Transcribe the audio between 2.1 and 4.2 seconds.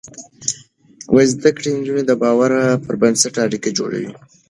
باور پر بنسټ اړيکې جوړوي.